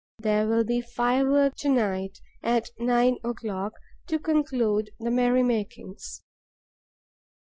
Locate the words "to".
1.61-1.69, 4.07-4.17